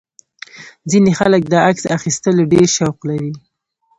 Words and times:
ځینې 0.91 1.11
خلک 1.19 1.41
د 1.47 1.53
عکس 1.69 1.83
اخیستلو 1.97 2.43
ډېر 2.53 2.67
شوق 2.77 2.97
لري. 3.09 3.33